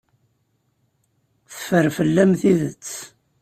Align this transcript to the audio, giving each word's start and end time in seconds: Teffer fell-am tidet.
Teffer 1.49 1.87
fell-am 1.97 2.31
tidet. 2.41 2.87